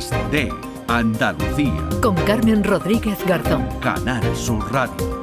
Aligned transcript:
Días 0.00 0.30
de 0.30 0.48
Andalucía. 0.88 1.88
Con 2.00 2.14
Carmen 2.14 2.64
Rodríguez 2.64 3.18
Garzón. 3.26 3.68
Canal 3.80 4.24
Sur 4.34 4.72
Radio. 4.72 5.22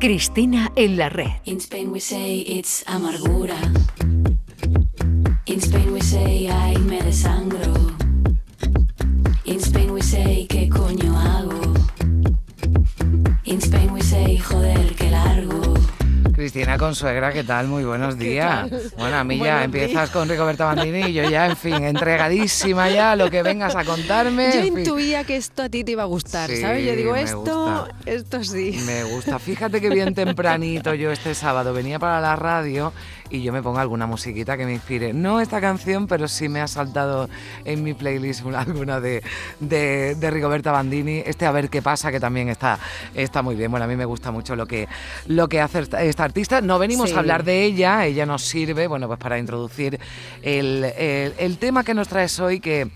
Cristina 0.00 0.72
en 0.74 0.96
la 0.96 1.10
red. 1.10 1.30
In 1.44 1.58
Spain 1.58 1.92
we 1.92 2.00
say 2.00 2.40
it's 2.40 2.82
amargura. 2.88 3.54
In 5.46 5.60
Spain 5.60 5.92
we 5.92 6.00
say 6.00 6.48
ay 6.48 6.76
me 6.78 7.00
desangro. 7.02 7.72
In 9.44 9.60
Spain 9.60 9.92
we 9.92 10.02
say 10.02 10.48
Cristina 16.44 16.76
Consuegra, 16.76 17.32
¿qué 17.32 17.42
tal? 17.42 17.68
Muy 17.68 17.84
buenos 17.84 18.18
días. 18.18 18.68
Bueno, 18.98 19.16
a 19.16 19.24
mí 19.24 19.38
ya 19.38 19.64
empiezas 19.64 20.10
con 20.10 20.28
Rigoberta 20.28 20.66
Bandini 20.66 21.06
y 21.08 21.12
yo 21.14 21.22
ya, 21.30 21.46
en 21.46 21.56
fin, 21.56 21.82
entregadísima 21.82 22.90
ya 22.90 23.12
a 23.12 23.16
lo 23.16 23.30
que 23.30 23.42
vengas 23.42 23.74
a 23.76 23.82
contarme. 23.82 24.50
Yo 24.52 24.58
en 24.60 24.64
fin. 24.64 24.78
intuía 24.80 25.24
que 25.24 25.36
esto 25.36 25.62
a 25.62 25.70
ti 25.70 25.84
te 25.84 25.92
iba 25.92 26.02
a 26.02 26.06
gustar, 26.06 26.50
Sí, 26.50 26.58
¿sabes? 26.60 26.84
Yo 26.86 26.94
digo, 26.96 27.16
esto, 27.16 27.38
gusta. 27.88 27.88
esto 28.04 28.44
sí. 28.44 28.78
Me 28.84 29.04
gusta. 29.04 29.38
Fíjate 29.38 29.80
que 29.80 29.88
bien 29.88 30.14
tempranito 30.14 30.92
yo 30.92 31.10
este 31.12 31.34
sábado 31.34 31.72
venía 31.72 31.98
para 31.98 32.20
la 32.20 32.36
radio 32.36 32.92
y 33.30 33.42
yo 33.42 33.50
me 33.50 33.62
pongo 33.62 33.78
alguna 33.78 34.06
musiquita 34.06 34.58
que 34.58 34.66
me 34.66 34.74
inspire. 34.74 35.14
No 35.14 35.40
esta 35.40 35.62
canción, 35.62 36.06
pero 36.06 36.28
sí 36.28 36.50
me 36.50 36.60
ha 36.60 36.68
saltado 36.68 37.30
en 37.64 37.82
mi 37.82 37.94
playlist 37.94 38.44
una- 38.44 38.60
alguna 38.60 39.00
de, 39.00 39.22
de, 39.60 40.14
de 40.14 40.30
Rigoberta 40.30 40.72
Bandini. 40.72 41.22
Este 41.24 41.46
A 41.46 41.52
ver 41.52 41.70
qué 41.70 41.80
pasa, 41.80 42.12
que 42.12 42.20
también 42.20 42.50
está, 42.50 42.78
está 43.14 43.40
muy 43.40 43.54
bien. 43.56 43.70
Bueno, 43.70 43.84
a 43.84 43.88
mí 43.88 43.96
me 43.96 44.04
gusta 44.04 44.30
mucho 44.30 44.54
lo 44.56 44.66
que, 44.66 44.86
lo 45.26 45.48
que 45.48 45.60
hace 45.62 45.78
esta, 45.80 46.02
esta 46.02 46.24
artista. 46.34 46.60
No 46.60 46.80
venimos 46.80 47.10
Sí. 47.10 47.16
a 47.16 47.20
hablar 47.20 47.44
de 47.44 47.62
ella, 47.64 48.04
ella 48.06 48.26
nos 48.26 48.42
sirve, 48.42 48.88
bueno, 48.88 49.06
pues 49.06 49.20
para 49.20 49.38
introducir 49.38 50.00
el, 50.42 50.82
el- 50.98 51.32
el 51.38 51.58
tema 51.58 51.84
que 51.84 51.94
nos 51.94 52.08
traes 52.08 52.40
hoy 52.40 52.58
que... 52.58 52.88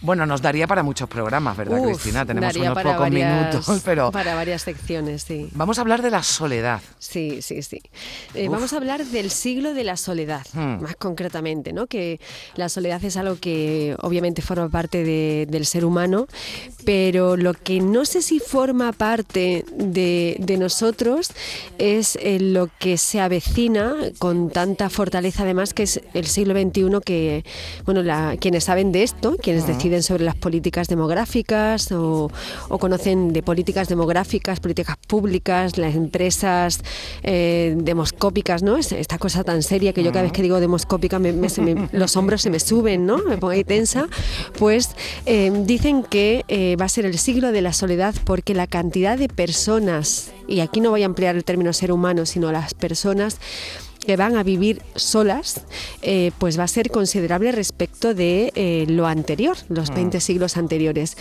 Bueno, 0.00 0.26
nos 0.26 0.40
daría 0.40 0.68
para 0.68 0.84
muchos 0.84 1.08
programas, 1.08 1.56
¿verdad, 1.56 1.78
Uf, 1.80 1.86
Cristina? 1.86 2.24
Tenemos 2.24 2.54
unos 2.54 2.74
para 2.74 2.90
pocos 2.92 3.00
varias- 3.00 3.52
minutos, 3.56 3.82
pero 3.84 4.12
Para 4.12 4.36
varias 4.36 4.62
secciones, 4.62 5.22
sí. 5.22 5.48
vamos 5.54 5.78
a 5.78 5.80
hablar 5.80 6.02
de 6.02 6.10
la 6.10 6.22
soledad. 6.22 6.80
Sí, 7.00 7.42
sí, 7.42 7.62
sí. 7.62 7.82
Eh, 8.34 8.48
vamos 8.48 8.72
a 8.72 8.76
hablar 8.76 9.04
del 9.04 9.30
siglo 9.30 9.74
de 9.74 9.82
la 9.82 9.96
soledad, 9.96 10.46
Hmm. 10.52 10.82
más 10.82 10.94
concretamente, 10.94 11.72
¿no? 11.72 11.88
Que 11.88 12.20
la 12.54 12.68
soledad 12.68 13.02
es 13.04 13.16
algo 13.16 13.38
que 13.40 13.96
obviamente 14.00 14.40
forma 14.40 14.68
parte 14.68 15.02
de- 15.02 15.46
del 15.50 15.66
ser 15.66 15.84
humano, 15.84 16.28
pero 16.84 17.36
lo 17.36 17.52
que 17.54 17.80
no 17.80 18.04
sé 18.04 18.22
si 18.22 18.38
forma 18.38 18.92
parte 18.92 19.64
de, 19.74 20.36
de 20.38 20.58
nosotros 20.58 21.32
es 21.78 22.16
eh, 22.22 22.38
lo 22.38 22.68
que 22.78 22.98
se 22.98 23.20
avecina 23.20 23.96
con 24.20 24.50
tanta 24.50 24.90
fortaleza, 24.90 25.42
además, 25.42 25.74
que 25.74 25.82
es 25.82 26.00
el 26.14 26.26
siglo 26.26 26.54
XXI, 26.54 27.00
que, 27.04 27.44
bueno, 27.84 28.04
la- 28.04 28.36
quienes 28.40 28.62
saben 28.62 28.92
de 28.92 29.02
esto, 29.02 29.36
quienes 29.42 29.66
deciden 29.66 29.87
sobre 30.02 30.24
las 30.24 30.34
políticas 30.36 30.88
demográficas 30.88 31.90
o, 31.92 32.30
o 32.68 32.78
conocen 32.78 33.32
de 33.32 33.42
políticas 33.42 33.88
demográficas, 33.88 34.60
políticas 34.60 34.96
públicas, 35.06 35.76
las 35.78 35.94
empresas 35.94 36.80
eh, 37.22 37.74
demoscópicas, 37.78 38.62
¿no? 38.62 38.76
Es- 38.76 38.92
Esta 38.92 39.18
cosa 39.18 39.42
tan 39.44 39.62
seria 39.62 39.92
que 39.92 40.02
yo 40.02 40.10
cada 40.12 40.22
vez 40.22 40.32
que 40.32 40.42
digo 40.42 40.60
demoscópica 40.60 41.18
me- 41.18 41.32
me- 41.32 41.48
se 41.48 41.62
me- 41.62 41.88
los 41.92 42.16
hombros 42.16 42.42
se 42.42 42.50
me 42.50 42.60
suben, 42.60 43.06
¿no? 43.06 43.18
Me 43.18 43.36
pongo 43.38 43.52
ahí 43.52 43.64
tensa. 43.64 44.06
Pues 44.58 44.90
eh, 45.26 45.50
dicen 45.64 46.02
que 46.04 46.44
eh, 46.48 46.76
va 46.80 46.84
a 46.84 46.88
ser 46.88 47.06
el 47.06 47.18
siglo 47.18 47.52
de 47.52 47.62
la 47.62 47.72
soledad 47.72 48.14
porque 48.24 48.54
la 48.54 48.66
cantidad 48.66 49.18
de 49.18 49.28
personas, 49.28 50.30
y 50.46 50.60
aquí 50.60 50.80
no 50.80 50.90
voy 50.90 51.02
a 51.02 51.06
emplear 51.06 51.36
el 51.36 51.44
término 51.44 51.72
ser 51.72 51.92
humano, 51.92 52.26
sino 52.26 52.52
las 52.52 52.74
personas 52.74 53.38
que 54.04 54.16
van 54.16 54.36
a 54.36 54.42
vivir 54.42 54.82
solas, 54.94 55.62
eh, 56.02 56.32
pues 56.38 56.58
va 56.58 56.64
a 56.64 56.68
ser 56.68 56.90
considerable 56.90 57.52
respecto 57.52 58.14
de 58.14 58.52
eh, 58.54 58.86
lo 58.88 59.06
anterior, 59.06 59.56
los 59.68 59.90
20 59.94 60.20
siglos 60.20 60.56
anteriores. 60.56 61.16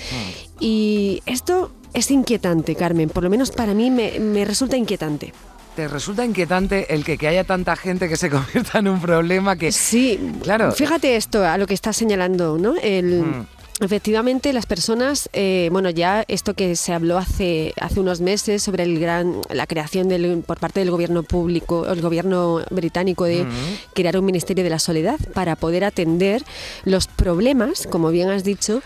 Y 0.60 1.22
esto 1.26 1.72
es 1.94 2.12
inquietante, 2.12 2.76
Carmen, 2.76 3.10
por 3.10 3.24
lo 3.24 3.30
menos 3.30 3.52
para 3.52 3.74
mí 3.74 3.92
me, 3.92 4.20
me 4.20 4.46
resulta 4.46 4.78
inquietante. 4.78 5.34
¿Te 5.76 5.88
resulta 5.88 6.26
inquietante 6.26 6.92
el 6.92 7.06
que, 7.06 7.20
que 7.20 7.28
haya 7.28 7.44
tanta 7.44 7.76
gente 7.76 8.10
que 8.10 8.18
se 8.18 8.30
convierta 8.32 8.80
en 8.80 8.88
un 8.88 9.00
problema 9.00 9.56
que... 9.56 9.72
Sí, 9.72 10.20
Claro. 10.42 10.72
Fíjate 10.72 11.16
esto, 11.16 11.46
a 11.46 11.58
lo 11.58 11.68
que 11.68 11.76
estás 11.76 11.96
señalando, 11.98 12.58
¿no? 12.58 12.76
El, 12.82 13.22
Mm. 13.22 13.48
Efectivamente, 13.80 14.54
las 14.54 14.66
personas, 14.66 15.30
eh, 15.34 15.70
bueno, 15.72 15.92
ya 15.92 16.26
esto 16.28 16.56
que 16.56 16.76
se 16.76 16.94
habló 16.94 17.20
hace, 17.20 17.74
hace 17.80 18.00
unos 18.00 18.22
meses 18.22 18.64
sobre 18.64 18.84
el 18.84 19.00
gran, 19.00 19.42
la 19.52 19.68
creación 19.68 20.08
del, 20.08 20.44
por 20.46 20.60
parte 20.60 20.80
del 20.80 20.90
gobierno 20.90 21.22
público, 21.22 21.86
el 21.88 22.02
gobierno 22.02 22.62
británico 22.72 23.26
de 23.26 23.46
crear 23.94 24.18
un 24.18 24.26
ministerio 24.26 24.64
de 24.64 24.72
la 24.72 24.80
soledad 24.80 25.20
para 25.34 25.56
poder 25.56 25.84
atender 25.84 26.44
los 26.86 27.06
problemas, 27.06 27.86
como 27.86 28.10
bien 28.10 28.30
has 28.30 28.44
dicho, 28.44 28.82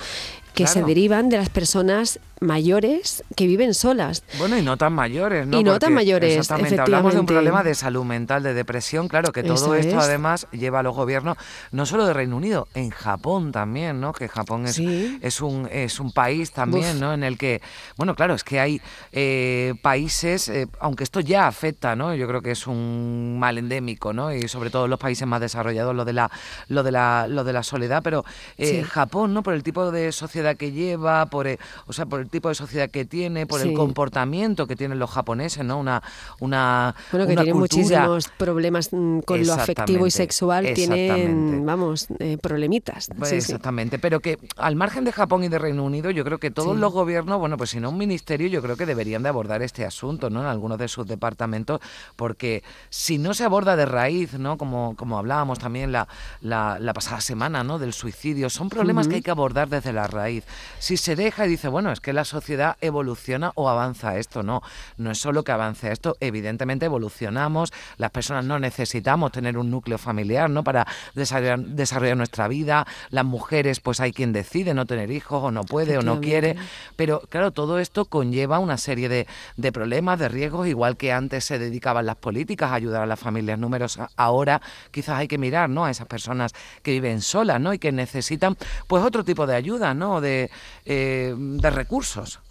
que 0.54 0.68
se 0.68 0.84
derivan 0.84 1.30
de 1.30 1.38
las 1.38 1.50
personas 1.50 2.20
mayores 2.42 3.24
que 3.36 3.46
viven 3.46 3.74
solas. 3.76 4.24
Bueno, 4.40 4.58
y 4.58 4.64
no 4.64 4.76
tan 4.76 4.94
mayores, 4.94 5.46
¿no? 5.46 5.60
Y 5.60 5.64
no 5.64 5.78
tan 5.78 5.94
mayores, 5.94 6.36
Exactamente, 6.38 6.82
hablamos 6.82 7.14
de 7.14 7.20
un 7.20 7.26
efectivamente. 7.26 7.34
problema 7.34 7.64
de 7.64 7.76
salud 7.76 8.04
mental, 8.04 8.42
de 8.42 8.56
depresión, 8.56 9.08
claro, 9.08 9.32
que 9.32 9.44
todo 9.44 9.54
Eso 9.54 9.76
esto 9.76 9.98
es. 10.00 10.04
además 10.04 10.48
lleva 10.52 10.80
a 10.80 10.84
los 10.84 10.96
gobiernos, 10.96 11.38
no 11.72 11.86
solo 11.86 12.08
de 12.08 12.14
Reino 12.14 12.36
Unido, 12.36 12.68
en 12.74 12.90
Japón 12.90 13.52
también, 13.52 14.02
¿no? 14.02 14.12
Que 14.12 14.28
Japón 14.28 14.66
es, 14.66 14.76
Sí. 14.76 15.20
es, 15.22 15.40
un, 15.40 15.70
es 15.72 16.00
un 16.00 16.12
país 16.12 16.52
también, 16.52 16.96
Uf. 16.96 17.02
¿no? 17.02 17.14
En 17.14 17.24
el 17.24 17.38
que, 17.38 17.62
bueno, 17.96 18.16
claro, 18.16 18.34
es 18.34 18.44
que 18.44 18.60
hay 18.60 18.82
eh, 19.12 19.76
países, 19.84 20.50
eh, 20.50 20.68
aunque 20.80 21.04
esto 21.04 21.20
ya 21.20 21.46
afecta, 21.46 21.96
¿no? 21.96 22.16
Yo 22.16 22.28
creo 22.28 22.42
que 22.42 22.52
es 22.52 22.66
un 22.66 23.38
mal 23.40 23.60
endémico, 23.60 24.14
¿no? 24.14 24.34
Y 24.34 24.48
sobre 24.48 24.72
todo 24.72 24.86
en 24.86 24.90
los 24.90 25.00
países 25.00 25.28
más 25.28 25.42
desarrollados, 25.42 25.96
lo 25.96 26.06
de 26.06 26.14
la, 26.14 26.32
lo 26.70 26.82
de 26.82 26.92
la, 26.92 27.28
lo 27.30 27.44
de 27.44 27.54
la 27.54 27.62
soledad, 27.62 28.02
pero 28.04 28.26
eh, 28.58 28.66
Sí. 28.66 28.82
Japón, 28.84 29.34
¿no? 29.36 29.44
Por 29.44 29.54
el 29.54 29.62
tipo 29.62 29.92
de 29.92 30.12
sociedad 30.12 30.58
que 30.58 30.72
lleva, 30.72 31.28
por, 31.28 31.46
eh, 31.46 31.60
o 31.86 31.94
sea, 31.94 32.08
por 32.08 32.20
el 32.20 32.31
tipo 32.32 32.50
de 32.50 32.56
sociedad 32.56 32.90
que 32.90 33.06
tiene, 33.06 33.46
por 33.46 33.62
el 33.62 33.70
Sí. 33.70 33.74
comportamiento 33.76 34.66
que 34.68 34.76
tienen 34.76 34.98
los 34.98 35.12
japoneses, 35.12 35.64
¿no? 35.64 35.78
Una, 35.78 36.02
una, 36.40 36.96
Bueno, 37.12 37.28
que 37.28 37.34
una 37.34 37.42
tienen 37.44 37.60
cultura. 37.60 38.08
muchísimos 38.08 38.28
problemas 38.38 38.90
mm, 38.92 39.20
con 39.20 39.46
lo 39.46 39.54
afectivo 39.54 40.08
y 40.08 40.12
sexual, 40.12 40.74
tienen, 40.74 41.66
vamos, 41.66 42.08
eh, 42.20 42.38
problemitas. 42.42 43.10
Pues 43.18 43.30
Sí, 43.30 43.42
sí. 43.42 43.52
exactamente, 43.52 44.00
pero 44.00 44.20
que 44.20 44.38
al 44.58 44.76
margen 44.76 45.04
de 45.04 45.12
Japón 45.12 45.44
y 45.44 45.50
de 45.50 45.60
Reino 45.60 45.84
Unido, 45.84 46.10
yo 46.12 46.24
creo 46.24 46.40
que 46.40 46.50
todos 46.52 46.76
Sí. 46.76 46.82
los 46.82 46.92
gobiernos, 46.92 47.40
bueno, 47.40 47.58
pues 47.58 47.70
si 47.72 47.80
no 47.80 47.90
un 47.90 47.98
ministerio, 47.98 48.48
yo 48.48 48.62
creo 48.62 48.78
que 48.78 48.86
deberían 48.86 49.22
de 49.24 49.30
abordar 49.30 49.62
este 49.62 49.86
asunto, 49.86 50.30
¿no? 50.30 50.40
En 50.42 50.48
algunos 50.48 50.78
de 50.78 50.88
sus 50.88 51.06
departamentos, 51.08 51.80
porque 52.16 52.64
si 52.90 53.18
no 53.18 53.34
se 53.34 53.44
aborda 53.44 53.76
de 53.76 53.86
raíz, 53.86 54.34
¿no? 54.34 54.58
Como, 54.58 54.96
como 54.96 55.18
hablábamos 55.18 55.60
también 55.60 55.92
la, 55.92 56.08
la, 56.42 56.78
la 56.80 56.94
pasada 56.94 57.22
semana, 57.22 57.64
¿no? 57.64 57.78
Del 57.80 57.94
suicidio, 57.94 58.50
son 58.50 58.70
problemas 58.70 59.08
que 59.08 59.16
hay 59.16 59.22
que 59.22 59.32
abordar 59.32 59.70
desde 59.70 59.94
la 59.94 60.08
raíz. 60.08 60.46
Si 60.80 60.98
se 60.98 61.16
deja 61.16 61.46
y 61.46 61.50
dice, 61.50 61.68
bueno, 61.68 61.92
es 61.92 62.00
que 62.00 62.14
la 62.14 62.21
sociedad 62.26 62.78
evoluciona 62.82 63.52
o 63.56 63.70
avanza 63.70 64.18
esto, 64.18 64.44
no, 64.44 64.62
no 64.98 65.12
es 65.12 65.18
solo 65.18 65.44
que 65.44 65.52
avance 65.52 65.92
esto, 65.92 66.18
evidentemente 66.20 66.86
evolucionamos, 66.86 67.74
las 67.98 68.12
personas 68.12 68.46
no 68.46 68.60
necesitamos 68.60 69.32
tener 69.32 69.58
un 69.58 69.72
núcleo 69.72 69.98
familiar, 69.98 70.50
¿no? 70.50 70.64
Para 70.64 70.88
desarrollar, 71.16 71.60
desarrollar 71.60 72.18
nuestra 72.18 72.48
vida, 72.48 72.88
las 73.10 73.26
mujeres, 73.26 73.80
pues 73.80 74.00
hay 74.00 74.12
quien 74.12 74.34
decide 74.34 74.74
no 74.74 74.86
tener 74.86 75.12
hijos 75.12 75.44
o 75.44 75.52
no 75.52 75.64
puede 75.64 75.98
o 75.98 76.02
no 76.02 76.22
quiere, 76.22 76.56
pero 76.96 77.22
claro, 77.30 77.52
todo 77.52 77.80
esto 77.80 78.06
conlleva 78.06 78.60
una 78.60 78.78
serie 78.78 79.10
de, 79.10 79.28
de 79.58 79.72
problemas, 79.72 80.20
de 80.20 80.30
riesgos, 80.30 80.68
igual 80.68 80.98
que 80.98 81.12
antes 81.12 81.46
se 81.46 81.60
dedicaban 81.60 82.06
las 82.06 82.16
políticas 82.16 82.72
a 82.72 82.76
ayudar 82.76 83.04
a 83.04 83.06
las 83.06 83.20
familias 83.20 83.60
numerosas, 83.60 84.10
ahora 84.16 84.62
quizás 84.92 85.18
hay 85.18 85.28
que 85.28 85.38
mirar, 85.38 85.70
¿no? 85.70 85.86
A 85.86 85.92
esas 85.92 86.08
personas 86.08 86.54
que 86.84 86.92
viven 86.92 87.22
solas, 87.22 87.60
¿no? 87.60 87.74
Y 87.74 87.80
que 87.80 87.92
necesitan, 87.92 88.58
pues 88.88 89.04
otro 89.04 89.24
tipo 89.24 89.48
de 89.48 89.56
ayuda, 89.56 89.94
¿no? 89.94 90.22
De, 90.22 90.50
eh, 90.86 91.34
de 91.38 91.70
recursos. 91.70 92.11
cosas. 92.14 92.51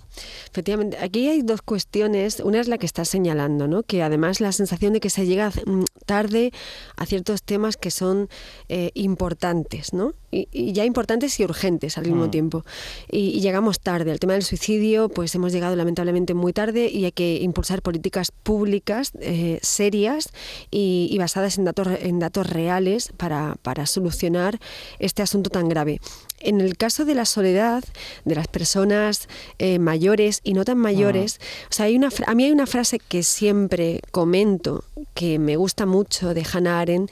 Efectivamente, 0.50 0.98
aquí 1.00 1.28
hay 1.28 1.42
dos 1.42 1.62
cuestiones. 1.62 2.40
Una 2.40 2.60
es 2.60 2.68
la 2.68 2.78
que 2.78 2.86
estás 2.86 3.08
señalando, 3.08 3.68
¿no? 3.68 3.82
que 3.82 4.02
además 4.02 4.40
la 4.40 4.52
sensación 4.52 4.92
de 4.92 5.00
que 5.00 5.10
se 5.10 5.26
llega 5.26 5.50
mm, 5.50 5.84
tarde 6.06 6.52
a 6.96 7.06
ciertos 7.06 7.42
temas 7.42 7.76
que 7.76 7.90
son 7.90 8.28
eh, 8.68 8.90
importantes, 8.94 9.92
¿no? 9.92 10.14
Y, 10.32 10.48
y 10.52 10.72
ya 10.72 10.84
importantes 10.84 11.38
y 11.40 11.44
urgentes 11.44 11.98
al 11.98 12.06
mismo 12.06 12.26
Mm. 12.26 12.30
tiempo. 12.30 12.64
Y, 13.10 13.30
y 13.30 13.40
llegamos 13.40 13.80
tarde. 13.80 14.12
El 14.12 14.20
tema 14.20 14.34
del 14.34 14.42
suicidio, 14.44 15.08
pues 15.08 15.34
hemos 15.34 15.52
llegado 15.52 15.74
lamentablemente 15.76 16.34
muy 16.34 16.52
tarde 16.52 16.88
y 16.88 17.04
hay 17.04 17.12
que 17.12 17.36
impulsar 17.40 17.82
políticas 17.82 18.30
públicas 18.30 19.12
eh, 19.20 19.58
serias 19.62 20.30
y, 20.70 21.08
y 21.10 21.18
basadas 21.18 21.58
en 21.58 21.64
datos, 21.64 21.88
en 22.00 22.18
datos 22.18 22.48
reales 22.48 23.12
para, 23.16 23.56
para 23.62 23.86
solucionar 23.86 24.58
este 24.98 25.22
asunto 25.22 25.50
tan 25.50 25.68
grave. 25.68 26.00
En 26.42 26.60
el 26.60 26.76
caso 26.76 27.04
de 27.04 27.14
la 27.14 27.26
soledad, 27.26 27.84
de 28.24 28.34
las 28.34 28.48
personas 28.48 29.28
eh, 29.58 29.78
mayores 29.78 30.09
y 30.42 30.54
no 30.54 30.64
tan 30.64 30.78
mayores, 30.78 31.40
o 31.70 31.72
sea, 31.72 31.86
hay 31.86 31.96
una, 31.96 32.08
a 32.26 32.34
mí 32.34 32.44
hay 32.44 32.50
una 32.50 32.66
frase 32.66 32.98
que 32.98 33.22
siempre 33.22 34.00
comento, 34.10 34.84
que 35.14 35.38
me 35.38 35.56
gusta 35.56 35.86
mucho 35.86 36.34
de 36.34 36.44
Hannah 36.50 36.80
Arendt, 36.80 37.10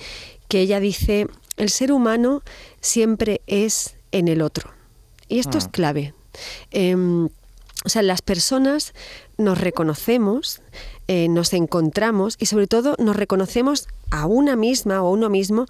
que 0.49 0.61
ella 0.61 0.81
dice, 0.81 1.29
el 1.57 1.71
ser 1.71 1.93
humano 1.93 2.43
siempre 2.81 3.41
es 3.47 3.97
en 4.11 4.29
el 4.29 4.43
otro. 4.43 4.73
Y 5.29 5.39
esto 5.39 5.59
es 5.59 5.69
clave. 5.69 6.15
Em, 6.71 7.29
o 7.85 7.89
sea, 7.89 8.03
las 8.03 8.23
personas 8.23 8.95
nos 9.37 9.61
reconocemos, 9.61 10.61
eh, 11.07 11.29
nos 11.29 11.53
encontramos 11.53 12.37
y 12.39 12.47
sobre 12.47 12.67
todo 12.67 12.97
nos 12.99 13.17
reconocemos 13.17 13.87
a 14.11 14.27
una 14.27 14.57
misma 14.57 15.03
o 15.03 15.07
a 15.07 15.11
uno 15.11 15.29
mismo 15.29 15.67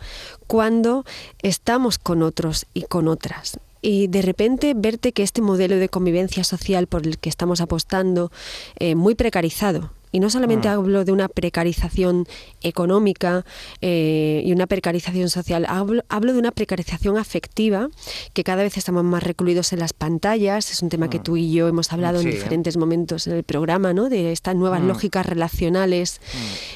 cuando 0.47 1.05
estamos 1.43 1.99
con 1.99 2.23
otros 2.23 2.67
y 2.73 2.83
con 2.83 3.09
otras. 3.09 3.59
Y 3.83 4.07
de 4.09 4.23
repente 4.23 4.75
verte 4.77 5.13
que 5.13 5.23
este 5.23 5.43
modelo 5.43 5.77
de 5.77 5.89
convivencia 5.89 6.45
social 6.45 6.87
por 6.87 7.07
el 7.07 7.19
que 7.19 7.29
estamos 7.29 7.61
apostando, 7.61 8.31
eh, 8.79 8.95
muy 8.95 9.15
precarizado, 9.15 9.93
y 10.11 10.21
no 10.21 10.31
solamente 10.31 10.69
Mm. 10.69 10.71
hablo 10.73 11.05
de 11.05 11.13
una 11.13 11.29
precarización 11.29 12.27
económica 12.63 13.45
eh, 13.83 14.43
y 14.45 14.53
una 14.53 14.67
precarización 14.67 15.29
social, 15.29 15.67
hablo, 15.69 16.03
hablo 16.09 16.33
de 16.33 16.39
una 16.39 16.51
precarización 16.51 17.19
afectiva, 17.19 17.89
que 18.33 18.43
cada 18.43 18.63
vez 18.63 18.79
estamos 18.79 19.05
más 19.05 19.23
recluidos 19.23 19.73
en 19.75 19.81
las 19.81 19.93
pantallas. 19.93 20.71
Es 20.71 20.83
un 20.83 20.89
tema 20.89 21.11
que 21.11 21.19
tú 21.19 21.37
y 21.37 21.53
yo 21.53 21.69
hemos 21.69 21.93
hablado. 21.93 22.21
Sí. 22.21 22.29
en 22.29 22.31
diferentes 22.33 22.77
momentos 22.79 23.27
en 23.27 23.35
el 23.35 23.45
programa, 23.45 23.93
¿no? 23.93 24.09
De 24.09 24.33
estas 24.33 24.57
nuevas 24.57 24.81
Mm. 24.81 24.87
lógicas 24.89 25.27
relacionales 25.27 26.21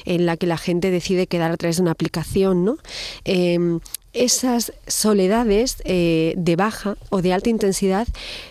en 0.05 0.25
la 0.27 0.37
que 0.37 0.45
la 0.45 0.57
gente 0.57 0.91
decide 0.91 1.25
quedar 1.27 1.51
a 1.51 1.57
través 1.57 1.77
de 1.77 1.81
una 1.81 1.91
aplicación, 1.91 2.63
¿no? 2.63 2.77
Em, 3.25 3.79
esas 4.13 4.73
soledades 4.87 5.77
eh, 5.85 6.33
de 6.37 6.55
baja 6.55 6.97
o 7.09 7.21
de 7.21 7.33
alta 7.33 7.49
intensidad 7.49 8.07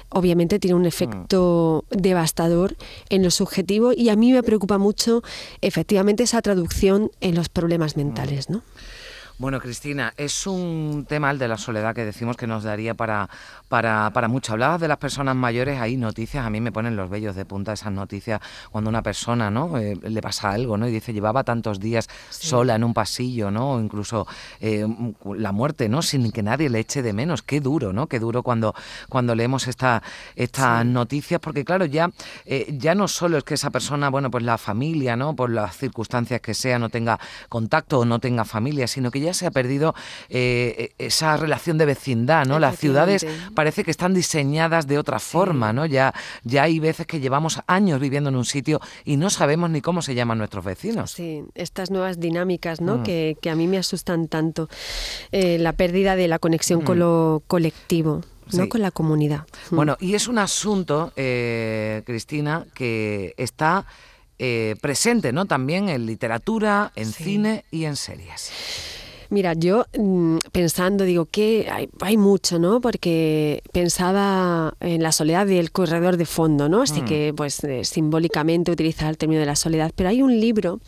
obviamente 0.08 0.58
tienen 0.58 0.76
un 0.76 0.86
efecto 0.86 1.84
devastador 1.90 2.76
en 3.08 3.22
lo 3.22 3.30
subjetivo 3.30 3.92
y 3.92 4.10
a 4.10 4.16
mí 4.16 4.32
me 4.32 4.42
preocupa 4.42 4.78
mucho 4.78 5.22
efectivamente 5.60 6.24
esa 6.24 6.42
traducción 6.42 7.10
en 7.20 7.34
los 7.34 7.48
problemas 7.48 7.96
mentales, 7.96 8.50
¿no? 8.50 8.62
Bueno, 9.42 9.58
Cristina, 9.58 10.14
es 10.16 10.46
un 10.46 11.04
tema 11.08 11.32
el 11.32 11.38
de 11.40 11.48
la 11.48 11.58
soledad 11.58 11.96
que 11.96 12.04
decimos 12.04 12.36
que 12.36 12.46
nos 12.46 12.62
daría 12.62 12.94
para, 12.94 13.28
para, 13.68 14.08
para 14.10 14.28
mucho. 14.28 14.52
Hablabas 14.52 14.80
de 14.80 14.86
las 14.86 14.98
personas 14.98 15.34
mayores, 15.34 15.80
hay 15.80 15.96
noticias, 15.96 16.46
a 16.46 16.48
mí 16.48 16.60
me 16.60 16.70
ponen 16.70 16.94
los 16.94 17.10
vellos 17.10 17.34
de 17.34 17.44
punta 17.44 17.72
esas 17.72 17.90
noticias 17.90 18.40
cuando 18.70 18.88
una 18.88 19.02
persona 19.02 19.50
¿no? 19.50 19.78
Eh, 19.78 19.98
le 20.00 20.22
pasa 20.22 20.52
algo 20.52 20.76
¿no? 20.76 20.86
y 20.86 20.92
dice 20.92 21.12
llevaba 21.12 21.42
tantos 21.42 21.80
días 21.80 22.08
sola 22.30 22.76
en 22.76 22.84
un 22.84 22.94
pasillo, 22.94 23.50
¿no? 23.50 23.72
o 23.72 23.80
incluso 23.80 24.28
eh, 24.60 24.86
la 25.34 25.50
muerte, 25.50 25.88
¿no? 25.88 26.02
sin 26.02 26.30
que 26.30 26.44
nadie 26.44 26.70
le 26.70 26.78
eche 26.78 27.02
de 27.02 27.12
menos. 27.12 27.42
Qué 27.42 27.60
duro, 27.60 27.92
¿no? 27.92 28.06
Qué 28.06 28.20
duro 28.20 28.44
cuando, 28.44 28.76
cuando 29.08 29.34
leemos 29.34 29.66
esta, 29.66 30.04
estas 30.36 30.86
noticias, 30.86 31.40
porque 31.40 31.64
claro, 31.64 31.84
ya, 31.86 32.12
eh, 32.46 32.72
ya 32.78 32.94
no 32.94 33.08
solo 33.08 33.38
es 33.38 33.42
que 33.42 33.54
esa 33.54 33.70
persona, 33.70 34.08
bueno, 34.08 34.30
pues 34.30 34.44
la 34.44 34.56
familia, 34.56 35.16
¿no? 35.16 35.34
por 35.34 35.50
las 35.50 35.76
circunstancias 35.76 36.40
que 36.40 36.54
sea, 36.54 36.78
no 36.78 36.90
tenga 36.90 37.18
contacto 37.48 37.98
o 37.98 38.04
no 38.04 38.20
tenga 38.20 38.44
familia, 38.44 38.86
sino 38.86 39.10
que 39.10 39.18
ya 39.18 39.31
se 39.34 39.46
ha 39.46 39.50
perdido 39.50 39.94
eh, 40.28 40.92
esa 40.98 41.36
relación 41.36 41.78
de 41.78 41.86
vecindad, 41.86 42.46
¿no? 42.46 42.58
Las 42.58 42.78
ciudades 42.78 43.26
parece 43.54 43.84
que 43.84 43.90
están 43.90 44.14
diseñadas 44.14 44.86
de 44.86 44.98
otra 44.98 45.18
forma, 45.18 45.72
¿no? 45.72 45.86
Ya, 45.86 46.14
ya 46.44 46.64
hay 46.64 46.78
veces 46.78 47.06
que 47.06 47.20
llevamos 47.20 47.60
años 47.66 48.00
viviendo 48.00 48.30
en 48.30 48.36
un 48.36 48.44
sitio 48.44 48.80
y 49.04 49.16
no 49.16 49.30
sabemos 49.30 49.70
ni 49.70 49.80
cómo 49.80 50.02
se 50.02 50.14
llaman 50.14 50.38
nuestros 50.38 50.64
vecinos. 50.64 51.12
Sí, 51.12 51.44
estas 51.54 51.90
nuevas 51.90 52.20
dinámicas 52.20 52.80
¿no? 52.80 52.98
Mm. 52.98 53.02
que, 53.02 53.36
que 53.40 53.50
a 53.50 53.54
mí 53.54 53.66
me 53.66 53.78
asustan 53.78 54.28
tanto. 54.28 54.68
Eh, 55.32 55.58
la 55.58 55.72
pérdida 55.72 56.16
de 56.16 56.28
la 56.28 56.38
conexión 56.38 56.80
con 56.82 56.98
lo 56.98 57.42
colectivo, 57.46 58.22
no 58.52 58.68
con 58.68 58.82
la 58.82 58.90
comunidad. 58.90 59.46
Mm. 59.70 59.76
Bueno, 59.76 59.96
y 60.00 60.14
es 60.14 60.28
un 60.28 60.38
asunto, 60.38 61.12
eh, 61.16 62.02
Cristina, 62.04 62.66
que 62.74 63.34
está 63.36 63.86
eh, 64.38 64.74
presente, 64.80 65.32
¿no? 65.32 65.44
También 65.46 65.88
en 65.88 66.04
literatura, 66.06 66.90
en 66.96 67.12
Sí. 67.12 67.24
cine 67.24 67.64
y 67.70 67.84
en 67.84 67.94
series. 67.96 68.50
Mira, 69.32 69.54
yo 69.54 69.86
mm, 69.98 70.36
pensando, 70.52 71.04
digo 71.04 71.24
que 71.24 71.66
hay, 71.72 71.88
hay 72.02 72.18
mucho, 72.18 72.58
¿no? 72.58 72.82
Porque 72.82 73.62
pensaba 73.72 74.74
en 74.80 75.02
la 75.02 75.10
soledad 75.10 75.46
del 75.46 75.72
corredor 75.72 76.18
de 76.18 76.26
fondo, 76.26 76.68
¿no? 76.68 76.82
Así 76.82 77.00
Mm. 77.00 77.04
que, 77.06 77.32
pues, 77.34 77.64
eh, 77.64 77.82
simbólicamente 77.84 78.70
utilizar 78.70 79.08
el 79.08 79.16
término 79.16 79.40
de 79.40 79.46
la 79.46 79.56
soledad. 79.56 79.90
Pero 79.96 80.10
hay 80.10 80.20
un 80.20 80.38
libro, 80.38 80.80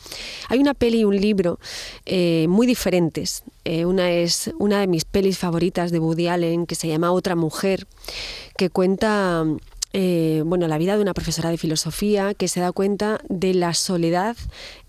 hay 0.51 0.59
una 0.59 0.75
peli 0.75 1.01
y 1.01 1.05
un 1.05 1.19
libro 1.19 1.59
eh, 2.05 2.45
muy 2.51 2.67
diferentes. 2.67 3.45
Eh, 3.65 3.87
una 3.87 4.11
es 4.11 4.51
una 4.59 4.79
de 4.81 4.89
mis 4.89 5.07
pelis 5.07 5.39
favoritas 5.39 5.91
de 5.91 5.99
Woody 5.99 6.29
Allen, 6.29 6.67
que 6.67 6.75
se 6.75 6.87
llama 6.87 7.13
Otra 7.13 7.37
Mujer, 7.37 7.87
que 8.59 8.69
cuenta 8.69 9.47
eh, 9.95 10.43
bueno, 10.45 10.69
la 10.69 10.77
vida 10.77 10.97
de 10.97 11.03
una 11.03 11.15
profesora 11.15 11.49
de 11.49 11.57
filosofía 11.57 12.35
que 12.35 12.49
se 12.49 12.61
da 12.61 12.73
cuenta 12.73 13.21
de 13.31 13.55
la 13.55 13.73
soledad 13.73 14.37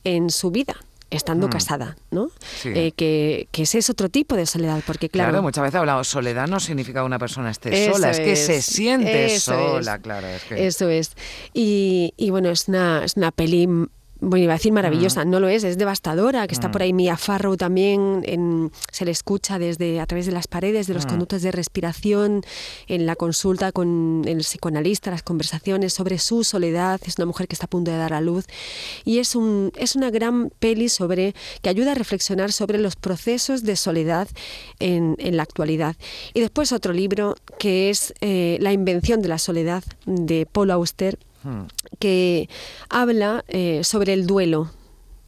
en 0.04 0.30
su 0.30 0.51
vida 0.51 0.75
estando 1.18 1.48
Mm. 1.48 1.52
casada, 1.52 1.96
¿no? 2.12 2.30
Sí. 2.62 2.70
Eh, 2.76 2.92
que, 2.96 3.48
que 3.52 3.64
ese 3.64 3.78
es 3.80 3.90
otro 3.90 4.10
tipo 4.10 4.36
de 4.36 4.46
soledad, 4.46 4.82
porque 4.86 5.10
Claro, 5.10 5.30
claro, 5.32 5.44
muchas 5.44 5.64
veces 5.64 5.80
hablamos, 5.80 6.08
soledad 6.08 6.48
no 6.48 6.60
significa 6.60 7.00
que 7.02 7.06
una 7.06 7.20
persona 7.20 7.52
esté 7.52 7.92
sola, 7.92 8.12
es 8.12 8.20
que 8.20 8.36
se 8.36 8.62
siente 8.62 9.26
eso 9.36 9.54
sola, 9.54 9.96
es. 9.96 10.02
claro. 10.02 10.28
Es 10.28 10.44
que... 10.44 10.68
eso 10.68 10.90
es. 10.90 11.12
Y, 11.54 12.14
y 12.18 12.30
bueno, 12.30 12.50
es 12.50 12.68
una, 12.68 13.04
es 13.06 13.16
una 13.18 13.32
peli, 13.32 13.68
bueno, 14.22 14.44
iba 14.46 14.54
a 14.54 14.58
decir 14.58 14.72
maravillosa, 14.72 15.26
no 15.26 15.40
lo 15.40 15.50
es, 15.50 15.64
es 15.64 15.78
devastadora, 15.78 16.48
que 16.48 16.56
está 16.56 16.72
por 16.72 16.82
ahí 16.82 16.94
Mia 16.94 17.18
Farrow 17.18 17.58
también, 17.58 18.22
en- 18.26 18.72
se 18.92 19.04
le 19.06 19.12
escucha 19.12 19.60
desde 19.60 20.00
a 20.00 20.06
través 20.06 20.26
de 20.26 20.32
las 20.32 20.48
paredes, 20.48 20.88
de 20.88 20.94
los 20.94 21.06
conductos 21.06 21.42
de 21.42 21.52
respiración, 21.52 22.42
en 22.88 23.06
la 23.06 23.16
consulta 23.16 23.72
con 23.72 24.24
el 24.26 24.40
psicoanalista, 24.40 25.12
las 25.12 25.22
conversaciones 25.24 25.94
sobre 25.94 26.18
su 26.20 26.44
soledad, 26.44 27.02
es 27.06 27.18
una 27.18 27.26
mujer 27.26 27.48
que 27.48 27.56
está 27.56 27.66
a 27.66 27.70
punto 27.70 27.92
de 27.92 27.98
dar 27.98 28.14
a 28.14 28.22
luz 28.22 28.46
y 29.04 29.20
es 29.20 29.36
un 29.36 29.72
es 29.78 29.96
una 29.96 30.10
gran 30.12 30.50
peli 30.60 30.90
sobre 30.90 31.34
que 31.62 31.70
ayuda 31.70 31.92
a 31.92 31.96
reflexionar 31.96 32.52
sobre 32.52 32.78
los 32.78 32.96
procesos 32.96 33.64
de 33.64 33.76
soledad 33.76 34.28
en, 34.80 35.16
en 35.20 35.38
la 35.38 35.44
actualidad. 35.44 35.96
Y 36.34 36.40
después 36.40 36.72
otro 36.72 36.94
libro 36.94 37.36
que 37.60 37.90
es 37.90 38.14
eh, 38.22 38.58
La 38.62 38.72
invención 38.72 39.22
de 39.22 39.28
la 39.28 39.38
soledad 39.38 39.84
de 40.06 40.46
Paul 40.46 40.72
Auster. 40.72 41.18
Que 42.00 42.50
habla 42.90 43.44
eh, 43.48 43.84
sobre 43.84 44.14
el 44.14 44.28
duelo, 44.28 44.72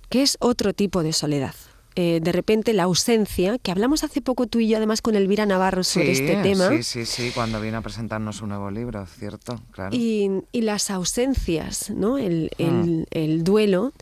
que 0.10 0.22
es 0.24 0.38
otro 0.40 0.74
tipo 0.74 1.04
de 1.04 1.14
soledad. 1.14 1.54
Eh, 2.00 2.20
de 2.22 2.32
repente 2.32 2.74
la 2.74 2.84
ausencia, 2.84 3.58
que 3.58 3.72
hablamos 3.72 4.04
hace 4.04 4.22
poco 4.22 4.46
tú 4.46 4.60
y 4.60 4.68
yo 4.68 4.78
además 4.78 5.02
con 5.02 5.16
Elvira 5.16 5.48
Navarro 5.48 5.84
sobre 5.84 6.14
Sí, 6.14 6.22
este 6.22 6.44
tema, 6.44 6.70
Sí, 6.70 6.84
sí, 6.84 7.06
sí, 7.08 7.32
cuando 7.34 7.60
vino 7.60 7.80
a 7.80 7.82
presentarnos 7.82 8.42
un 8.44 8.50
nuevo 8.50 8.70
libro, 8.70 9.04
¿cierto? 9.08 9.60
Claro. 9.72 9.96
y, 9.96 10.30
y 10.52 10.62
las 10.62 10.92
ausencias, 10.92 11.90
¿no? 11.90 12.20
el, 12.20 12.52
Hmm. 12.60 12.64
el- 12.64 13.08
el 13.10 13.44
duelo 13.44 13.94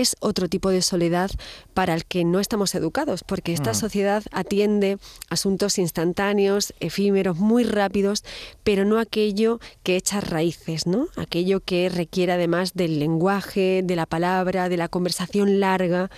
es 0.00 0.16
otro 0.20 0.48
tipo 0.48 0.70
de 0.70 0.82
soledad 0.82 1.30
para 1.72 1.94
el 1.94 2.04
que 2.04 2.24
no 2.24 2.40
estamos 2.40 2.74
educados, 2.74 3.24
porque 3.24 3.52
esta 3.52 3.72
Mm. 3.72 3.74
sociedad 3.74 4.22
atiende 4.32 4.98
asuntos 5.30 5.78
instantáneos, 5.78 6.74
efímeros, 6.80 7.36
muy 7.36 7.64
rápidos, 7.64 8.24
pero 8.62 8.84
no 8.84 8.98
aquello 8.98 9.60
que 9.82 9.96
echa 9.96 10.20
raíces, 10.20 10.86
¿no? 10.86 11.08
Aquello 11.16 11.60
que 11.60 11.88
requiere 11.88 12.32
además 12.32 12.74
del 12.74 12.98
lenguaje, 12.98 13.82
de 13.84 13.96
la 13.96 14.06
palabra, 14.06 14.68
de 14.68 14.76
la 14.76 14.88
conversación 14.88 15.60
larga. 15.60 16.10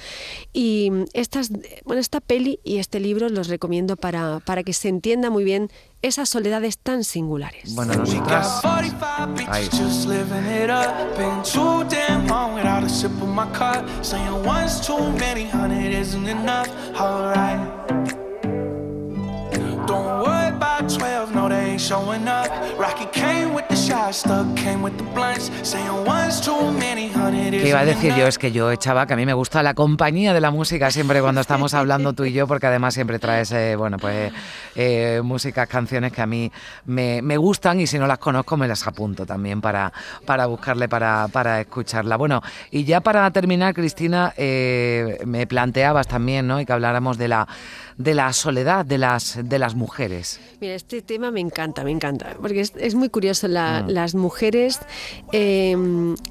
Y 0.53 0.91
estas, 1.13 1.51
bueno, 1.85 2.01
esta 2.01 2.21
peli 2.21 2.61
y 2.65 2.79
este 2.79 3.01
libro 3.01 3.29
los 3.29 3.49
recomiendo 3.49 3.97
para, 3.97 4.41
para 4.41 4.63
que 4.63 4.73
se 4.73 4.89
entienda 4.89 5.31
muy 5.31 5.45
bien 5.45 5.71
esas 6.03 6.29
soledades 6.29 6.79
tan 6.79 7.03
singulares. 7.05 7.75
Bueno, 7.75 7.93
We 7.93 7.99
nosotras... 7.99 8.61
got 8.63 8.63
45 8.63 9.35
bitches 9.35 9.49
Ahí. 9.49 9.69
just 9.71 10.07
living 10.07 10.45
it 10.47 10.71
up. 10.71 11.17
Been 11.17 11.43
too 11.43 11.85
damn 11.89 12.27
long 12.29 12.55
without 12.55 12.85
a 12.85 12.89
sip 12.89 13.11
of 13.23 13.29
my 13.29 13.47
cup. 13.53 13.85
Saying 14.03 14.45
one's 14.45 14.81
too 14.87 15.11
many, 15.19 15.47
hundred 15.49 15.93
isn't 15.93 16.27
enough. 16.29 16.69
Alright. 16.95 17.59
Don't 19.87 20.23
worry 20.25 20.49
about 20.49 20.89
12, 20.89 21.35
no, 21.35 21.49
they 21.49 21.73
ain't 21.73 21.81
showing 21.81 22.27
up. 22.29 22.51
Rocky 22.79 23.07
came 23.13 23.46
with 23.57 23.67
the 23.69 23.75
shots, 23.75 24.19
stuck 24.19 24.47
came 24.55 24.83
with 24.83 24.95
the 24.99 25.05
blunts. 25.15 25.51
Saying 25.63 26.05
one's 26.05 26.41
too 26.43 26.71
many, 26.73 27.09
hundred 27.09 27.53
¿Qué 27.53 27.71
iba 27.71 27.81
a 27.81 27.85
decir 27.87 28.15
yo? 28.15 28.27
Es 28.27 28.39
que 28.39 28.53
yo, 28.53 28.71
echaba 28.71 29.07
que 29.07 29.15
a 29.15 29.17
mí 29.17 29.25
me 29.25 29.33
gusta 29.33 29.63
la 29.63 29.73
compañía 29.73 30.35
de 30.35 30.41
la 30.43 30.51
música 30.51 30.91
siempre 30.91 31.23
cuando 31.23 31.41
estamos 31.41 31.73
hablando 31.73 32.13
tú 32.13 32.25
y 32.25 32.33
yo, 32.33 32.47
porque 32.47 32.67
además 32.67 32.93
siempre 32.93 33.19
traes, 33.19 33.51
eh, 33.53 33.75
bueno, 33.77 33.97
pues 33.97 34.31
eh, 34.75 35.23
músicas, 35.25 35.67
canciones 35.69 36.13
que 36.13 36.21
a 36.21 36.27
mí 36.27 36.53
me, 36.85 37.23
me 37.23 37.39
gustan 37.39 37.81
y 37.81 37.87
si 37.87 37.99
no 37.99 38.07
las 38.07 38.19
conozco 38.19 38.59
me 38.59 38.69
las 38.69 38.87
apunto 38.87 39.25
también 39.25 39.63
para, 39.63 39.91
para 40.27 40.45
buscarle, 40.47 40.89
para, 40.89 41.29
para 41.29 41.63
escucharla. 41.63 42.17
Bueno, 42.17 42.43
y 42.71 42.85
ya 42.85 43.01
para 43.01 43.31
terminar, 43.31 43.73
Cristina, 43.73 44.35
eh, 44.37 45.19
me 45.25 45.47
planteabas 45.47 46.07
también, 46.07 46.47
¿no? 46.47 46.61
Y 46.61 46.67
que 46.67 46.73
habláramos 46.75 47.17
de 47.17 47.29
la, 47.29 47.49
de 47.97 48.15
la 48.15 48.33
soledad 48.35 48.85
de 48.85 48.99
las, 48.99 49.39
de 49.43 49.59
las 49.59 49.75
mujeres. 49.75 50.41
Mira, 50.61 50.75
este 50.75 51.01
tema 51.01 51.31
me 51.31 51.41
encanta, 51.41 51.85
me 51.85 51.91
encanta, 51.91 52.37
porque 52.41 52.61
es, 52.61 52.75
es 52.77 52.95
muy 52.95 53.09
curioso. 53.09 53.46
La- 53.49 53.83
Mm. 53.87 53.91
Las 53.91 54.15
mujeres 54.15 54.79
eh, 55.33 55.73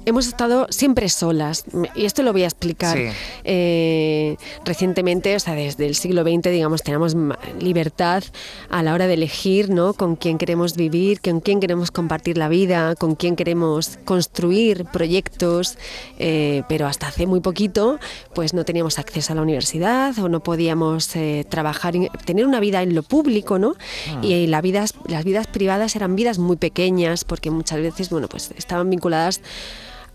hemos 0.04 0.26
estado 0.26 0.66
siempre 0.70 1.08
solas, 1.08 1.64
y 1.94 2.04
esto 2.06 2.22
lo 2.22 2.32
voy 2.32 2.42
a 2.42 2.46
explicar. 2.46 2.96
Sí. 2.96 3.04
Eh, 3.44 4.36
recientemente, 4.64 5.34
o 5.36 5.40
sea, 5.40 5.54
desde 5.54 5.86
el 5.86 5.94
siglo 5.94 6.22
XX, 6.22 6.50
digamos, 6.50 6.82
tenemos 6.82 7.16
libertad 7.60 8.22
a 8.70 8.82
la 8.82 8.94
hora 8.94 9.06
de 9.06 9.14
elegir, 9.14 9.70
¿no? 9.70 9.94
Con 9.94 10.16
quién 10.16 10.38
queremos 10.38 10.76
vivir, 10.76 11.20
con 11.20 11.40
quién 11.40 11.60
queremos 11.60 11.90
compartir 11.90 12.36
la 12.38 12.48
vida, 12.48 12.94
con 12.96 13.14
quién 13.14 13.36
queremos 13.36 13.98
construir 14.04 14.84
proyectos, 14.86 15.78
eh, 16.18 16.62
pero 16.68 16.86
hasta 16.86 17.06
hace 17.08 17.26
muy 17.26 17.40
poquito, 17.40 17.98
pues 18.34 18.54
no 18.54 18.64
teníamos 18.64 18.98
acceso 18.98 19.32
a 19.32 19.36
la 19.36 19.42
universidad 19.42 20.18
o 20.18 20.28
no 20.28 20.40
podíamos 20.40 21.14
eh, 21.16 21.44
trabajar, 21.48 21.96
en- 21.96 22.08
tener 22.24 22.46
una 22.46 22.60
vida 22.60 22.82
en 22.82 22.94
lo 22.94 23.02
público, 23.02 23.58
¿no? 23.58 23.74
Y 24.22 24.46
la 24.46 24.60
vidas, 24.60 24.94
las 25.06 25.24
vidas 25.24 25.46
privadas 25.46 25.94
eran 25.96 26.16
vidas 26.16 26.38
muy 26.38 26.56
pequeñas 26.56 27.05
porque 27.24 27.50
muchas 27.50 27.80
veces, 27.80 28.10
bueno, 28.10 28.28
pues 28.28 28.52
estaban 28.56 28.90
vinculadas 28.90 29.40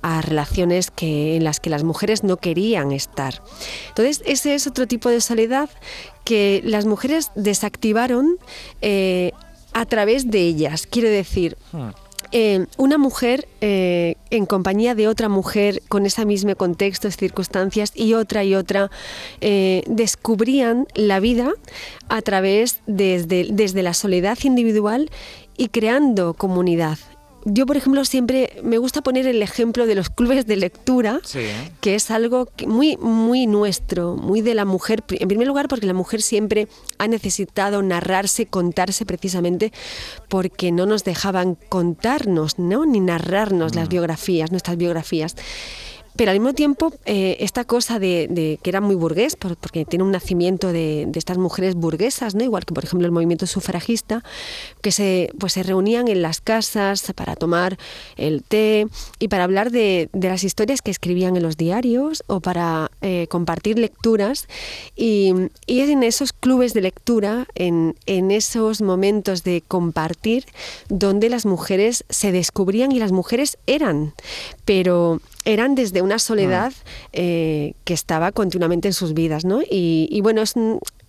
a 0.02 0.22
relaciones 0.22 0.90
que, 0.90 1.36
en 1.36 1.44
las 1.44 1.60
que 1.60 1.70
las 1.70 1.84
mujeres 1.84 2.24
no 2.24 2.38
querían 2.38 2.92
estar. 2.92 3.42
Entonces, 3.90 4.22
ese 4.26 4.56
es 4.56 4.68
otro 4.68 4.88
tipo 4.88 5.10
de 5.10 5.22
soledad 5.22 5.70
que 6.24 6.62
las 6.66 6.86
mujeres 6.86 7.32
desactivaron 7.36 8.38
eh, 8.82 9.32
a 9.74 9.86
través 9.86 10.30
de 10.30 10.42
ellas. 10.42 10.88
Quiero 10.88 11.10
decir, 11.10 11.58
Hmm. 11.72 11.90
eh, 12.32 12.66
una 12.78 12.98
mujer 12.98 13.48
eh, 13.62 14.16
en 14.30 14.46
compañía 14.46 14.96
de 14.96 15.08
otra 15.08 15.30
mujer 15.30 15.82
con 15.90 16.06
ese 16.06 16.26
mismo 16.26 16.56
contexto, 16.56 17.12
circunstancias 17.12 17.92
y 17.96 18.14
otra 18.14 18.44
y 18.44 18.56
otra 18.56 18.90
eh, 19.42 19.84
descubrían 19.88 20.88
la 20.96 21.20
vida 21.20 21.52
a 22.10 22.22
través 22.22 22.82
desde, 22.88 23.48
desde 23.52 23.84
la 23.84 23.94
soledad 23.94 24.38
individual 24.44 25.10
y 25.62 25.68
creando 25.68 26.34
comunidad. 26.34 26.98
Yo, 27.46 27.68
por 27.68 27.78
ejemplo, 27.78 28.04
siempre 28.04 28.60
me 28.64 28.80
gusta 28.80 29.02
poner 29.02 29.28
el 29.28 29.44
ejemplo 29.44 29.86
de 29.86 29.94
los 29.94 30.10
clubes 30.10 30.48
de 30.48 30.56
lectura, 30.56 31.20
Sí. 31.24 31.40
que 31.82 31.94
es 31.94 32.10
algo 32.10 32.50
muy, 32.66 32.98
muy 32.98 33.46
nuestro, 33.46 34.16
muy 34.16 34.42
de 34.42 34.56
la 34.56 34.66
mujer. 34.66 35.04
En 35.10 35.28
primer 35.28 35.48
lugar, 35.48 35.68
porque 35.68 35.86
la 35.86 35.94
mujer 35.94 36.24
siempre 36.24 36.68
ha 36.98 37.08
necesitado 37.08 37.84
narrarse, 37.84 38.48
contarse 38.48 39.06
precisamente 39.06 39.72
porque 40.30 40.72
no 40.72 40.88
nos 40.88 41.04
dejaban 41.04 41.58
contarnos, 41.70 42.58
¿no? 42.58 42.88
Ni 42.88 43.00
narrarnos 43.00 43.76
las 43.76 43.88
biografías, 43.88 44.50
nuestras 44.50 44.78
biografías. 44.78 45.36
Pero 46.16 46.32
al 46.32 46.40
mismo 46.40 46.54
tiempo, 46.54 46.94
eh, 47.06 47.38
esta 47.40 47.64
cosa 47.64 47.98
de, 47.98 48.28
de 48.30 48.60
que 48.62 48.70
era 48.70 48.82
muy 48.82 48.96
burgués, 48.96 49.36
por- 49.36 49.56
porque 49.58 49.86
tiene 49.86 50.04
un 50.04 50.12
nacimiento 50.12 50.72
de, 50.72 51.06
de 51.08 51.20
estas 51.20 51.38
mujeres 51.38 51.76
burguesas, 51.76 52.36
¿no? 52.36 52.44
igual 52.44 52.66
que 52.66 52.74
por 52.74 52.84
ejemplo 52.84 53.06
el 53.06 53.12
movimiento 53.12 53.48
sufragista, 53.48 54.24
que 54.82 54.92
se, 54.92 55.32
pues, 55.40 55.54
se 55.54 55.64
reunían 55.64 56.08
en 56.10 56.22
las 56.22 56.42
casas 56.42 57.12
para 57.16 57.36
tomar 57.36 57.78
el 58.18 58.44
té 58.44 58.88
y 59.20 59.28
para 59.30 59.46
hablar 59.46 59.72
de, 59.72 60.10
de 60.14 60.28
las 60.28 60.44
historias 60.44 60.82
que 60.82 60.92
escribían 60.92 61.38
en 61.38 61.44
los 61.44 61.56
diarios 61.58 62.24
o 62.28 62.40
para 62.42 62.92
eh, 63.02 63.28
compartir 63.30 63.80
lecturas. 63.80 64.48
Y, 64.96 65.34
y 65.66 65.80
es 65.80 65.90
en 65.90 66.04
esos 66.04 66.34
clubes 66.34 66.74
de 66.74 66.82
lectura, 66.82 67.48
en, 67.56 67.96
en 68.06 68.32
esos 68.32 68.82
momentos 68.82 69.44
de 69.44 69.64
compartir, 69.68 70.46
donde 70.90 71.30
las 71.30 71.46
mujeres 71.46 72.04
se 72.10 72.32
descubrían 72.32 72.92
y 72.92 73.00
las 73.00 73.12
mujeres 73.12 73.58
eran, 73.66 74.14
pero 74.66 75.22
eran 75.44 75.74
desde 75.74 76.01
una 76.02 76.20
soledad 76.20 76.74
eh, 77.14 77.74
que 77.84 77.94
estaba 77.94 78.32
continuamente 78.32 78.88
en 78.88 78.94
sus 78.94 79.14
vidas, 79.14 79.46
¿no? 79.46 79.62
Y, 79.62 80.08
y 80.12 80.22
bueno, 80.22 80.42
es, 80.42 80.56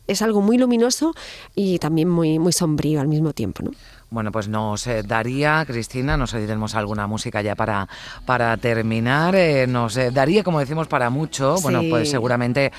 es 0.06 0.22
algo 0.22 0.40
muy 0.40 0.58
luminoso 0.58 1.14
y 1.54 1.78
también 1.78 2.08
muy, 2.08 2.38
muy 2.38 2.52
sombrío 2.52 3.00
al 3.00 3.08
mismo 3.08 3.32
tiempo, 3.32 3.62
¿no? 3.62 3.70
Bueno, 4.10 4.30
pues 4.30 4.46
nos 4.46 4.86
eh, 4.86 5.02
daría, 5.02 5.64
Cristina, 5.66 6.18
nos 6.18 6.34
oiremos 6.34 6.74
alguna 6.74 7.06
música 7.06 7.40
ya 7.40 7.54
para, 7.54 7.88
para 8.26 8.54
terminar, 8.58 9.34
eh, 9.34 9.66
nos 9.66 9.94
daría, 10.12 10.42
como 10.42 10.60
decimos, 10.60 10.86
para 10.86 11.08
mucho, 11.08 11.56
bueno, 11.62 11.80
pues 11.88 12.10
seguramente 12.10 12.72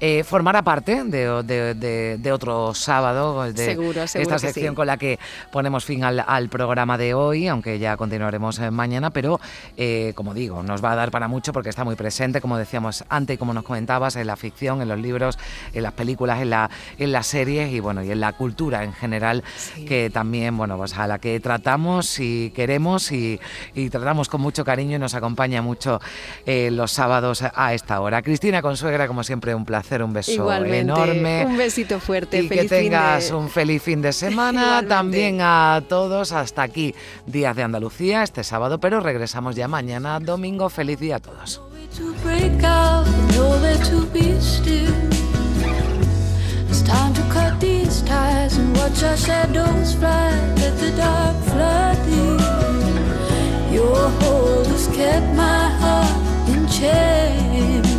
eh, 0.00 0.24
formará 0.24 0.62
parte 0.62 1.04
de, 1.04 1.42
de- 1.42 1.74
de- 1.74 2.16
de 2.18 2.32
otro 2.32 2.74
sábado, 2.74 3.44
de 3.52 3.64
Seguro, 3.64 4.06
seguro 4.06 4.22
esta 4.34 4.38
sección 4.38 4.72
sí. 4.72 4.74
con 4.76 4.86
la 4.86 4.96
que 4.96 5.18
ponemos 5.52 5.84
fin 5.84 6.04
al, 6.04 6.24
al 6.26 6.48
programa 6.48 6.96
de 6.98 7.12
hoy, 7.14 7.48
aunque 7.48 7.78
ya 7.78 7.96
continuaremos 7.96 8.58
eh, 8.58 8.70
mañana, 8.70 9.10
pero 9.10 9.40
eh, 9.76 10.12
como 10.14 10.32
digo, 10.34 10.62
nos 10.62 10.82
va 10.82 10.92
a 10.92 10.96
dar 10.96 11.10
para 11.10 11.28
mucho 11.28 11.52
porque 11.52 11.68
está 11.68 11.84
muy 11.84 11.96
presente, 11.96 12.40
como 12.40 12.56
decíamos 12.56 13.04
antes 13.08 13.34
y 13.34 13.38
como 13.38 13.52
nos 13.52 13.64
comentabas, 13.64 14.16
en 14.16 14.26
la 14.26 14.36
ficción, 14.36 14.80
en 14.80 14.88
los 14.88 14.98
libros, 14.98 15.38
en 15.74 15.82
las 15.82 15.92
películas, 15.92 16.40
en, 16.40 16.50
la, 16.50 16.70
en 16.98 17.12
las 17.12 17.26
series 17.26 17.70
y 17.72 17.80
bueno, 17.80 18.02
y 18.02 18.10
en 18.10 18.20
la 18.20 18.32
cultura 18.32 18.84
en 18.84 18.92
general, 18.92 19.44
Sí. 19.56 19.84
que 19.84 20.08
también, 20.10 20.56
bueno, 20.56 20.76
pues 20.76 20.96
a 20.96 21.06
la 21.06 21.18
que 21.18 21.38
tratamos 21.40 22.18
y 22.20 22.50
queremos 22.54 23.12
y, 23.12 23.38
y 23.74 23.90
tratamos 23.90 24.28
con 24.28 24.40
mucho 24.40 24.64
cariño 24.64 24.96
y 24.96 24.98
nos 24.98 25.14
acompaña 25.14 25.60
mucho 25.62 26.00
eh, 26.46 26.70
los 26.70 26.90
sábados 26.92 27.42
a 27.54 27.74
esta 27.74 28.00
hora. 28.00 28.22
Cristina 28.22 28.62
Consuegra, 28.62 29.06
como 29.06 29.22
siempre, 29.24 29.54
un 29.54 29.64
placer, 29.64 29.89
un 30.02 30.12
beso 30.12 30.30
Igualmente, 30.32 30.78
enorme. 30.80 31.44
un 31.46 31.56
besito 31.56 31.98
fuerte, 32.00 32.38
Y 32.38 32.48
que 32.48 32.54
feliz 32.56 32.68
fin 32.70 32.78
de- 32.78 32.84
tengas 32.84 33.30
un 33.30 33.48
feliz 33.48 33.82
fin 33.82 34.00
de 34.02 34.12
semana. 34.12 34.60
Igualmente. 34.62 34.88
También 34.88 35.38
a 35.40 35.82
todos, 35.88 36.32
hasta 36.32 36.62
aquí, 36.62 36.94
Días 37.26 37.54
de 37.56 37.62
Andalucía, 37.62 38.22
este 38.22 38.44
sábado, 38.44 38.78
pero 38.80 39.00
regresamos 39.00 39.56
ya 39.56 39.68
mañana, 39.68 40.18
domingo. 40.20 40.68
Feliz 40.70 40.98
día 41.00 41.16
a 41.16 41.20
todos. 41.20 41.60
to 41.96 42.14
break 42.22 42.62
out, 42.62 43.04
nowhere 43.36 43.76
to 43.90 44.06
be 44.12 44.40
still. 44.40 44.94
It's 46.68 46.82
time 46.84 47.12
to 47.14 47.22
cut 47.32 47.58
these 47.58 48.00
ties 48.04 48.56
and 48.56 48.76
watch 48.76 49.02
our 49.02 49.16
shadows 49.16 49.94
fly. 49.96 50.30
Let 50.56 50.78
the 50.78 50.92
dark 50.96 51.36
flood 51.46 51.98
in. 52.06 53.74
Your 53.74 54.08
hold 54.20 54.66
has 54.68 54.86
kept 54.96 55.34
my 55.34 55.68
heart 55.80 56.48
in 56.48 56.66
chains. 56.68 57.89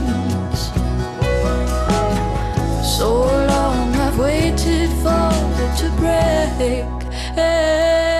So 3.01 3.23
long 3.23 3.95
I've 3.95 4.19
waited 4.19 4.91
for 5.01 5.31
it 5.63 5.75
to 5.79 5.89
break. 5.97 7.03
Hey. 7.33 8.10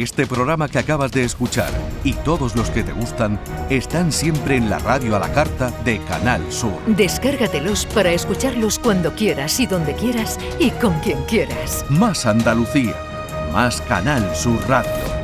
Este 0.00 0.26
programa 0.26 0.66
que 0.66 0.78
acabas 0.78 1.12
de 1.12 1.24
escuchar 1.24 1.68
y 2.04 2.14
todos 2.14 2.56
los 2.56 2.70
que 2.70 2.82
te 2.82 2.90
gustan 2.90 3.38
están 3.68 4.12
siempre 4.12 4.56
en 4.56 4.70
la 4.70 4.78
radio 4.78 5.14
a 5.14 5.18
la 5.18 5.30
carta 5.30 5.70
de 5.84 5.98
Canal 6.04 6.40
Sur. 6.50 6.80
Descárgatelos 6.86 7.84
para 7.84 8.10
escucharlos 8.10 8.78
cuando 8.78 9.14
quieras 9.14 9.60
y 9.60 9.66
donde 9.66 9.94
quieras 9.94 10.38
y 10.58 10.70
con 10.70 10.98
quien 11.00 11.22
quieras. 11.24 11.84
Más 11.90 12.24
Andalucía, 12.24 12.94
más 13.52 13.82
Canal 13.82 14.34
Sur 14.34 14.58
Radio. 14.66 15.19